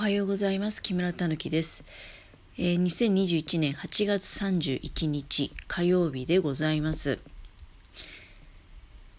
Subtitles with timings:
[0.00, 0.80] はようございます。
[0.80, 1.84] 木村たぬきです、
[2.56, 2.82] えー。
[2.82, 7.18] 2021年8月31日火曜日でございます。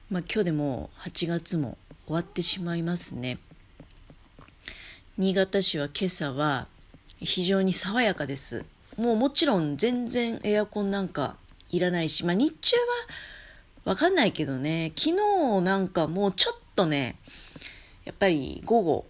[0.10, 3.38] まあ、今日でも8月も終わってしまいますね。
[5.20, 6.66] 新潟市は今朝は
[7.20, 8.66] 非常に爽やかです。
[8.98, 11.36] もうもちろん全然エアコンなんか
[11.70, 12.76] いらないし、まあ、日中
[13.86, 17.18] はわかんないけどね、昨日なんかもうちょっとね、
[18.04, 19.06] やっぱり午後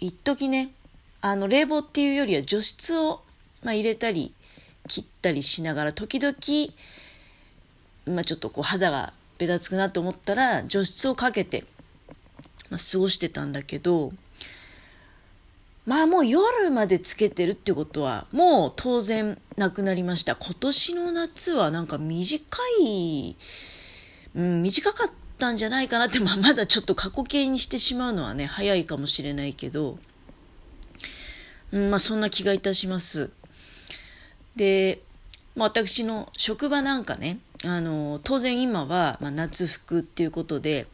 [0.00, 0.70] 一時ね、
[1.20, 3.22] あの、冷房っていうよりは除湿を、
[3.62, 4.32] まあ、入れたり、
[4.86, 6.34] 切ったりしながら、時々、
[8.06, 11.64] まあ、ちょっとこう肌がべたつくなと思ったら、除湿をかけて、
[12.70, 14.12] まあ、過ごしてたんだけど、
[15.86, 20.36] まあもう夜までつけてるってことは、もう当然なくなりました。
[20.36, 22.44] 今年の夏はなんか短
[22.82, 23.36] い、
[24.34, 29.98] うん、短かったたんじゃないかなって、まあ、まだちょっと過去形にしてしまうのはね、早いかもしれないけど、
[31.72, 33.30] うん、まあ、そんな気がいたします。
[34.56, 35.00] で、
[35.54, 40.86] まあ、私の職場なんかね、あの、当然今は、まあ、夏服っていうことで、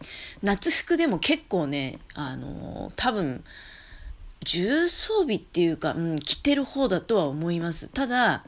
[0.43, 3.45] 夏服でも結構ね、あの、多分、
[4.45, 7.89] 重装備っていうか、うん、着てる方だとは思います。
[7.89, 8.45] ただ、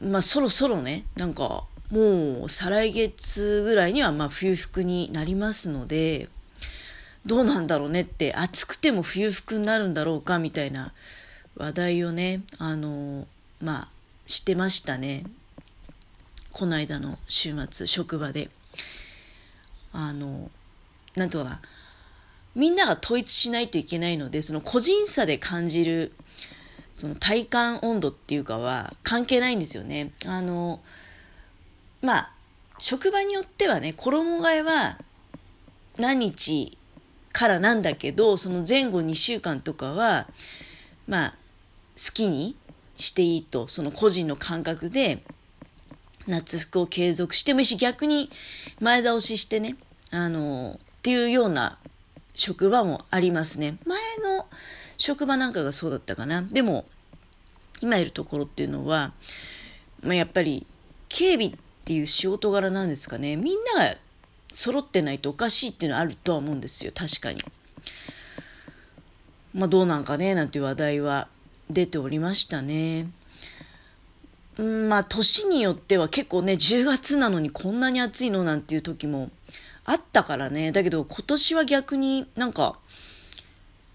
[0.00, 6.28] まあ、そろそろね、なんか、もう再来月ぐらいにはま冬服になりますので、
[7.24, 10.92] どうなんだろうねって、暑くても冬服になるんだろうかみたいな
[11.56, 13.26] 話題をね、あの、
[13.60, 13.88] まあ、
[14.26, 15.24] してましたね。
[16.52, 18.50] この間の週末、職場で。
[19.92, 20.50] あの、
[21.16, 21.60] なんとかな、
[22.54, 26.12] みんなが統一しないといけないので、その個人差で感じる、
[26.94, 30.12] その体感温度っていうかは関係ないんですよね。
[30.26, 30.80] あの、
[32.06, 32.32] まあ、
[32.78, 34.96] 職場によってはね、衣替えは
[35.98, 36.78] 何日
[37.32, 40.28] からなんだけど、その前後2週間とかは、
[41.08, 41.30] まあ、
[41.96, 42.54] 好きに
[42.96, 45.24] していいと、その個人の感覚で、
[46.28, 48.30] 夏服を継続してもいいし、逆に
[48.80, 49.76] 前倒ししてね、
[50.12, 51.78] あの、っていうような
[52.36, 53.78] 職場もありますね。
[53.84, 54.46] 前の
[54.96, 56.42] 職場なんかがそうだったかな。
[56.42, 56.84] でも、
[57.80, 59.12] 今いるところっていうのは、
[60.04, 60.64] まあ、やっぱり
[61.08, 61.52] 警備っ
[61.86, 63.36] ていう仕事柄なんですかね。
[63.36, 63.96] みんなが
[64.50, 66.90] 揃ってないとおかしいっていうのはあるとは思うんですよ。
[66.92, 67.44] 確かに。
[69.54, 71.28] まあどうなんかね、なんていう話題は
[71.70, 73.08] 出ておりましたね。
[74.58, 79.30] うん、まあ年によっては結構ね、10月なのにこんなに暑いのなんていう時も
[79.84, 80.72] あったからね。
[80.72, 82.80] だけど今年は逆になんか、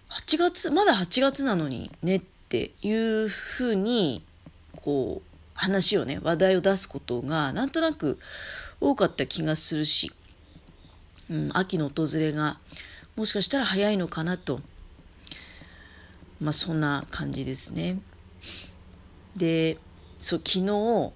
[0.10, 4.24] 8月、まだ8月なのにねっていうふうに、
[4.78, 5.31] こう、
[5.62, 8.18] 話をね、話題を出すことがなんとなく
[8.80, 10.12] 多かった気がするし、
[11.30, 12.58] うん、秋の訪れが
[13.16, 14.62] もしかしたら早いのかなと、
[16.40, 18.00] まあそんな感じですね。
[19.38, 19.78] で、
[20.18, 21.14] そう、昨日、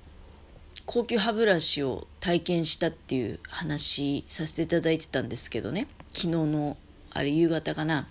[0.85, 6.77] 高級歯ブラシを体験したっていう話させていただいてたんですけどね、昨日の、
[7.11, 8.07] あれ夕方かな。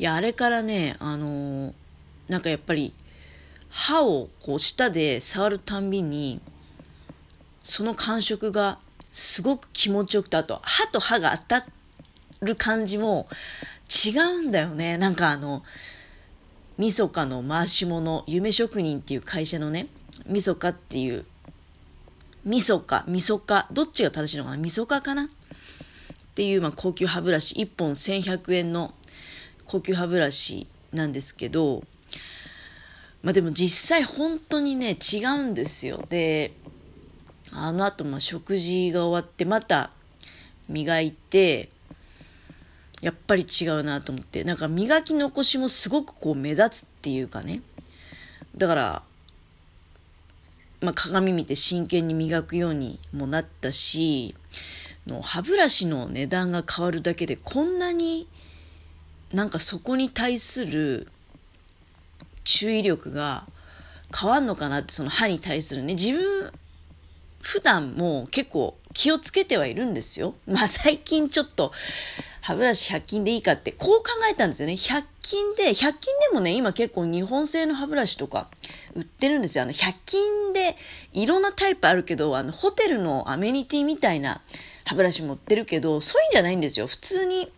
[0.00, 1.72] いや、あれからね、あのー、
[2.28, 2.92] なんかやっぱり、
[3.68, 6.40] 歯をこう舌で触るたんびに、
[7.62, 8.78] その感触が
[9.12, 11.66] すごく気持ちよくて、あと歯と歯が当た
[12.40, 13.28] る感じも
[14.06, 14.96] 違うんだよね。
[14.96, 15.62] なんかあの、
[16.76, 19.88] みそかの回し物、夢職人っていう会社のね、
[20.26, 21.24] みそかっていう、
[22.44, 25.24] みそか、みそか、どっちが正しいのかなみそかかな？
[25.24, 25.28] っ
[26.34, 28.94] ていう、まあ、高級歯ブラシ、1本1100円の
[29.64, 31.82] 高級歯ブラシなんですけど、
[33.22, 36.04] まあでも実際本当にね、違うんですよ。
[36.08, 36.52] で、
[37.50, 39.90] あの後まあ食事が終わってまた
[40.68, 41.70] 磨いて、
[43.00, 47.62] やっぱり違うなと思って、なんか磨き残しもすごくこう目立つっていうかね。
[48.56, 49.02] だから、
[50.80, 54.34] まあ、鏡見て真剣に磨くようにもなったし、
[55.08, 58.28] の歯ブラシの値段が変わるだけでこんなに
[59.32, 61.08] なんかそこに対する
[62.48, 63.44] 注意力が
[64.18, 66.50] 変わんのかなって、その歯に対するね、自分、
[67.42, 70.34] 普段も結構気をつけてはいるんですよ。
[70.46, 71.72] まあ最近ちょっと
[72.40, 74.74] 歯ブラシ100均でいいかって、こう考えたんですよね。
[74.74, 75.92] 100均で、100均
[76.30, 78.48] でもね、今結構日本製の歯ブラシとか
[78.94, 79.64] 売ってるんですよ。
[79.64, 80.76] あの、100均で
[81.12, 84.40] いろんなタイプあるけど、あの、ホテルのアメニティみたいな
[84.86, 86.86] 歯ブラシも売ってるけど、そういうんじゃないんですよ。
[86.86, 87.52] 普通に、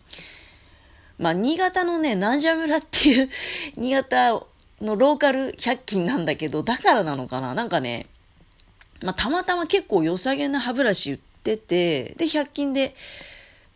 [1.19, 3.31] まあ、新潟のね、南蛇村っていう
[3.77, 4.43] 新潟
[4.81, 7.55] のローカル100均なんだけど、だからなのかな？
[7.55, 8.07] なんかね、
[9.03, 12.95] まあ、たまたま結構良さげな歯ブラシ売ってて、で、100均で、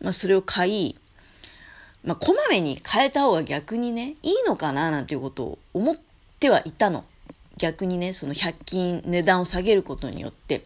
[0.01, 0.95] まあ、それを買い、
[2.03, 4.91] まあ、こまめに変えた方が逆にね、いいのかな？
[4.91, 5.97] なんていうことを思っ
[6.39, 7.05] てはいたの。
[7.57, 10.65] 逆にね、その100均値段を下げることによって。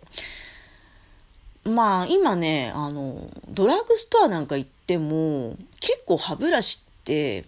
[1.64, 7.46] まあ、今ね、あの、ドラッグストアなんか行っても、結構歯ブラシって、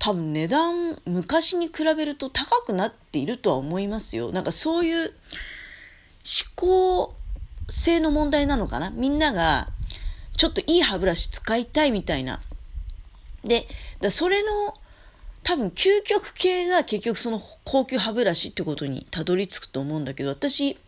[0.00, 4.32] 多分値段、昔に比べると高くなっているとは思いますよ。
[4.32, 5.12] なんかそういう思
[6.56, 7.14] 考
[7.68, 8.88] 性の問題なのかな？
[8.90, 9.68] みんなが、
[10.36, 12.40] ちょっといい歯ブラシ使いたいみたいな。
[13.44, 13.68] で、
[14.00, 14.74] だそれの、
[15.42, 20.78] 多分究極系が結局その高級歯ブラシってことにたどり着くと思うんだけど、私、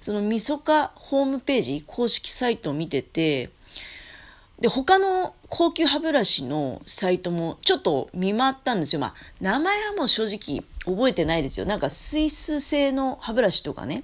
[0.00, 3.50] そのみそかホームページ、公式サイトを見てて、
[4.60, 9.00] で、他の高級歯ブラシのサイトもちょっと見回ったんですよ。
[9.00, 11.66] まあ、名前はもう正直覚えてないですよ。
[11.66, 14.02] なんかスイス製の歯ブラシとかね、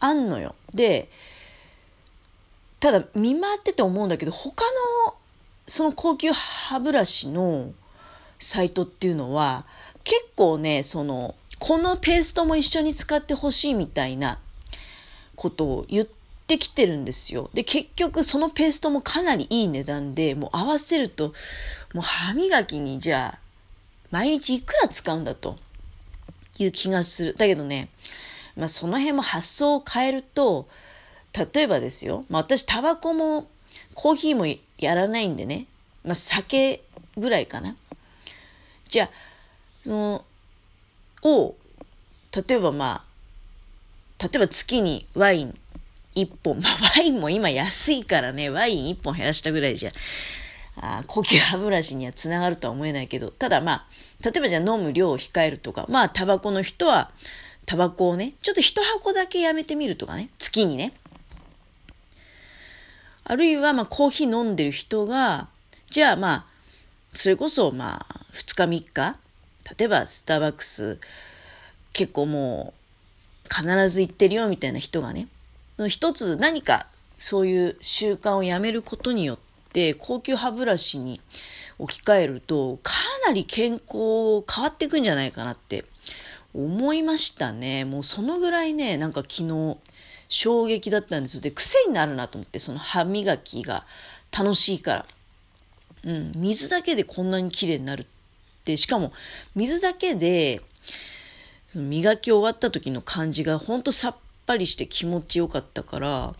[0.00, 0.54] あんのよ。
[0.74, 1.08] で、
[2.78, 4.64] ただ見回ってて思うんだけど、他
[5.06, 5.14] の
[5.66, 7.72] その高級歯ブラシの
[8.38, 9.64] サイトっていうのは、
[10.04, 14.38] 結構ね、その、このペーストも一緒に使ってほしいみたいな
[15.36, 16.17] ことを言って
[16.56, 17.50] きてるんですよ。
[17.52, 21.34] で、結局そのペーストもかなりいい値段で、もう合わせると、
[21.92, 23.38] もう歯磨きにじゃあ、
[24.10, 25.58] 毎日いくら使うんだと
[26.58, 27.34] いう気がする。
[27.34, 27.90] だけどね、
[28.56, 30.68] まあその辺も発想を変えると、
[31.36, 33.46] 例えばですよ、まあ私タバコも
[33.94, 34.46] コーヒーも
[34.78, 35.66] やらないんでね、
[36.04, 36.82] まあ酒
[37.16, 37.76] ぐらいかな。
[38.88, 39.10] じゃあ、
[39.84, 40.24] その、
[41.22, 41.54] を、
[42.34, 45.58] 例えばまあ、例えば月にワイン
[46.14, 49.92] 1本、まあワインも今安いからね、ワイン1本減らしたぐらいじゃ、
[50.80, 53.86] あ高級歯ブラシにはつながるとは思えないけど、ただまあ、
[54.24, 57.10] 例えばじゃあ飲む量を控えるとか、まあタバコの人は、
[57.66, 60.92] タバコをね、ちょっと一箱だけやめてみるとかね、月にね。
[63.24, 65.48] あるいはまあコーヒー飲んでる人が、
[65.90, 66.46] じゃあまあ、
[67.14, 69.16] それこそまあ、2日3日、
[69.78, 70.98] 例えばスターバックス、
[71.92, 72.72] 結構も
[73.50, 75.26] う、必ず行ってるよみたいな人がね、
[75.78, 76.86] の一つ何か
[77.18, 79.38] そういう習慣をやめることによっ
[79.72, 81.20] て、高級歯ブラシに
[81.78, 82.94] 置き換えると、か
[83.26, 85.84] なり健康変わっていくんじゃないかなって
[86.54, 87.84] 思いましたね。
[87.84, 89.76] もうそのぐらいね、なんか昨日、
[90.28, 91.40] 衝撃だったんですよ。
[91.40, 93.86] で、癖になるなと思って、その歯磨きが
[94.36, 95.06] 楽しいから。
[96.04, 98.06] うん、水だけでこんなに綺麗になるっ
[98.64, 99.12] て、しかも
[99.54, 100.60] 水だけで、
[101.68, 104.16] その磨き終わった時の感じがほんとさっ
[104.48, 106.34] ぱりして気持ちよかったから、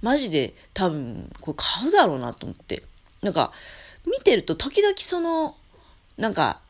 [0.00, 2.84] マジで多分これ買うだろうなと思って。
[3.20, 3.52] なんか、
[4.06, 5.56] 見てると時々その、
[6.16, 6.60] なんか、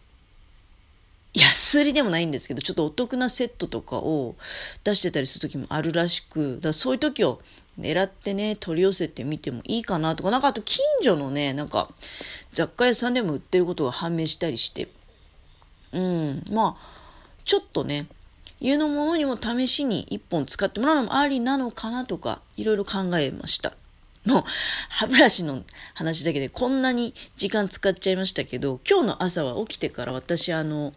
[1.35, 4.35] 安売りでもないんですけど、ちょっとお得なセットとかを
[4.83, 7.43] 出してたりする時もあるらしく、だそういう時を
[7.79, 11.91] 狙ってね、取り寄せてみてもいいかなとか、なんかあと近所のね、なんか
[12.51, 14.89] 雑貨屋さんでも売ってることが判明したりして、
[15.93, 16.99] うん、まあ、
[17.45, 18.07] ちょっとね、
[18.61, 23.73] 家のものにも試しに1本使ってもらうのもありなのかなとか、いろいろ考えました。
[24.25, 24.45] もう、
[24.89, 25.63] 歯ブラシの
[25.95, 30.93] 話だけでこんなに時間使っちゃいましたけど、今日の朝は起きてから私、あの、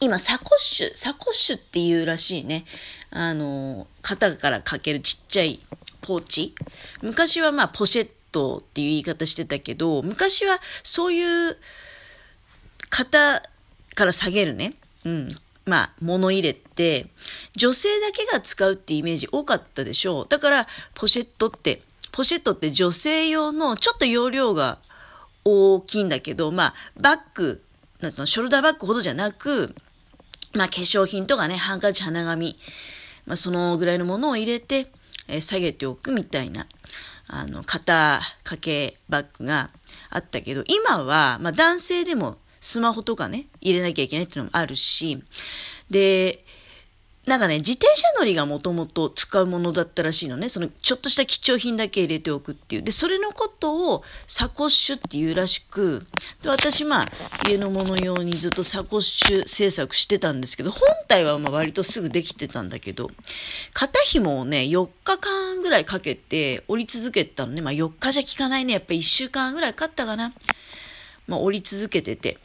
[0.00, 2.64] 今、サコッシュ、サコッシュっていうらしいね。
[3.10, 5.60] あの、肩からかけるちっちゃい
[6.00, 6.54] ポーチ。
[7.02, 11.56] 昔はまあ、ポシェットっていう言い方してたけど、昔はそういう
[12.90, 13.42] 肩
[13.94, 14.74] から下げるね。
[15.04, 15.28] うん。
[15.64, 17.06] まあ、物入れって、
[17.54, 20.26] 女性だけが使うってイメージ多かったでしょう。
[20.28, 24.78] だから、ポシェットって、ポシェットって女性用のちょっと容量が
[25.44, 27.62] 大きいんだけど、まあ、バッグ、
[28.00, 29.74] なんショルダーバッグほどじゃなく、
[30.54, 32.58] まあ、化粧品とかね、ハンカチ、花紙、
[33.26, 34.88] まあ、そのぐらいのものを入れて、
[35.28, 36.66] えー、下げておくみたいな、
[37.28, 39.70] あの、肩掛けバッグが
[40.10, 45.22] あったけど、今は、まあ、男性でもスマホとかね、入れなきゃいけないっていうのもあるし、
[45.90, 46.44] で、
[47.26, 50.48] なんかね、自転車乗りがもともと使うものだったらしいのね。
[50.48, 52.82] その、ちょっとした貴重品だけ入れておくっていう。
[52.82, 56.04] で、それのことをサコッシュっていうらしく、
[56.42, 63.08] で、私、まあ、家のもの用にずっとサコッシュ制作してたんですけど、本体はまあ割とすぐできてたんだけど、
[63.72, 67.62] 肩紐をね、4日間ぐらいかけて折り続けたのね。
[67.62, 68.72] まあ、4日じゃ効かないね。
[68.72, 70.34] やっぱ1週間ぐらいかかったかな。
[71.28, 72.38] まあ、折り続けてて。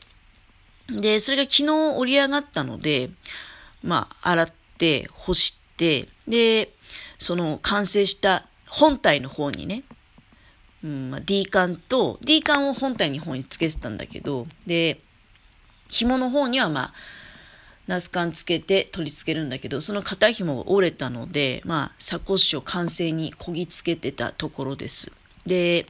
[0.88, 3.10] で、それが昨日折り上がったので、
[3.82, 4.67] まあ、洗って、
[5.12, 6.74] 干して、で、
[7.20, 9.84] その完成した本体の方にね、
[10.84, 15.00] うんまあ、D 缶と、D 缶を本体の方につけてたんだけど、で、
[15.90, 16.94] 紐の方にはまあ、
[17.88, 25.12] ナス缶つけて取り付けるんだけど、その肩紐が折れたので、まあ、サコッシュを完成にこぎつけてたところです。
[25.46, 25.88] で、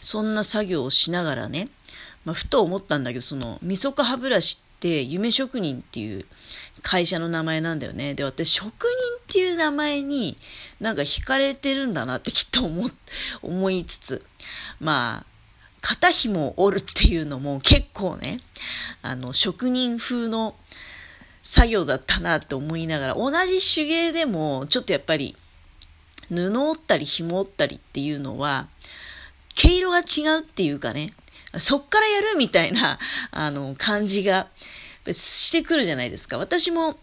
[0.00, 1.68] そんな作業をしながらね、
[2.24, 6.26] まあ、ふと思ったんだけど、その、みそか歯ブラシって夢職人っていう
[6.82, 8.14] 会社の名前なんだよね。
[8.14, 8.88] で、私、職人
[9.22, 10.36] っていう名前に
[10.80, 12.88] なんか惹かれてるんだなってきっと思、
[13.42, 14.24] 思いつつ、
[14.80, 15.26] まあ、
[15.80, 18.40] 肩紐を折るっていうのも結構ね、
[19.02, 20.56] あの、職人風の
[21.42, 25.36] 作業だったなって思いながら、同じ手芸でも、ちょっとやっぱり、
[26.30, 28.68] 布折ったり紐折ったりっていうのは、
[29.54, 31.14] 毛色が違うっていうかね、
[31.58, 32.98] そっからやるみたいな、
[33.30, 34.48] あの、感じが
[35.12, 36.38] してくるじゃないですか。
[36.38, 36.96] 私も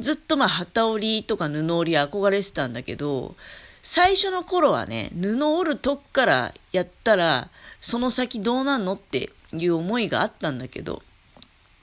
[0.00, 3.36] ずっとまあ、旗織りとか布織り憧れてたんだけど、
[3.82, 7.50] 最初の頃はね、布織るとこからやったら、
[7.80, 11.02] その先どうなんのっていう思いがあったんだけど、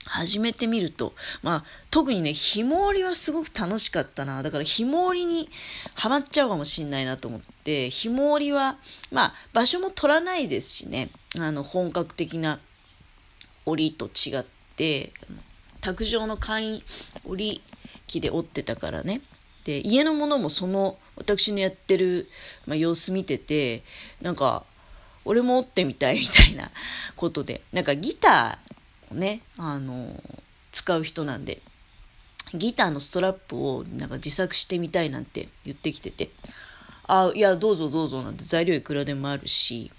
[0.06, 4.42] 始めてみると、まあ、特にね、紐織りはすごく楽しかったな。
[4.42, 5.50] だから紐織りに
[5.94, 8.76] ハマっちゃうかもしんないなと思って、紐織りは、
[9.10, 12.60] まあ、場所も取らないですしね、あの、本格的な
[13.66, 14.44] 織りと違っ
[14.76, 15.12] て、
[15.86, 16.84] 卓上の簡易
[17.24, 17.62] 織り
[18.08, 19.20] 機で織ってたからね。
[19.64, 22.28] で、家のものもその、私のやってる、
[22.66, 23.84] まあ、様子見てて、
[24.20, 24.64] なんか、
[25.24, 26.70] 俺も折ってみたいみたいな
[27.14, 30.20] ことで、なんかギターをね、あの、
[30.72, 31.62] 使う人なんで、
[32.52, 36.30] ギターのストラップをなんか自作してみたいなんて言ってきてて、
[37.04, 39.92] あ、いや、どうぞどうぞなんて材料いくらでもあるし、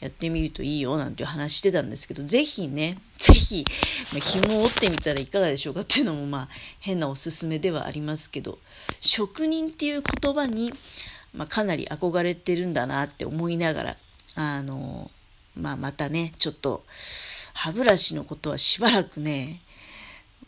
[0.00, 3.64] やってみるといいよなんていう話してたんですけど、ぜひね、ぜひ、
[4.12, 6.48] まあ、紐を折ってみたらいかがでしょうかっていうのもまあ
[6.80, 8.58] 変なおすすめではありますけど、
[9.00, 10.72] 職人っていう言葉に、
[11.32, 13.96] まあ、かなり憧れてるんだなって思いながら、
[14.34, 15.10] あの、
[15.54, 16.84] まあ、またね、ちょっと、
[17.54, 19.62] 歯ブラシのことはしばらくね、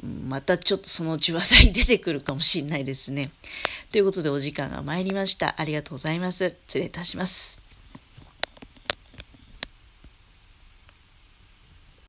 [0.03, 3.31] またちょっとそのうち話題出てくるかもしれないですね。
[3.91, 5.55] ということでお時間が参りました。
[5.59, 6.55] ありがとうございます。
[6.67, 7.58] 失礼いたします。